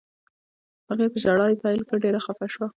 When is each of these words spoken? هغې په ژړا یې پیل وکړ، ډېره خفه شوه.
هغې 0.89 1.07
په 1.13 1.17
ژړا 1.23 1.45
یې 1.51 1.59
پیل 1.63 1.79
وکړ، 1.81 1.97
ډېره 2.05 2.19
خفه 2.25 2.47
شوه. 2.53 2.67